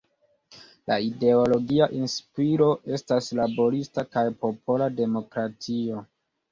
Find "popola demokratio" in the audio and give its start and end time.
4.43-6.07